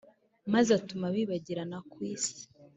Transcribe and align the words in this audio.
maze 0.53 0.69
atuma 0.79 1.05
bibagirana 1.15 1.77
ku 1.91 1.97
isi 2.13 2.41